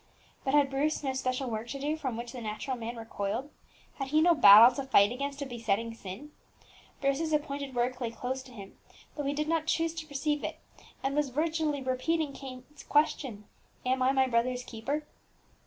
[0.43, 3.51] But had Bruce no special work to do from which the natural man recoiled?
[3.97, 6.31] had he no battle to fight against a besetting sin?
[7.01, 8.79] Bruce's appointed work lay close to him,
[9.15, 10.59] though he did not choose to perceive it,
[11.03, 13.45] and was virtually repeating Cain's question,
[13.85, 15.05] _Am I my brother's keeper?